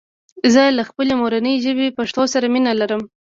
[0.53, 3.01] زه له خپلي مورني ژبي پښتو سره مينه لرم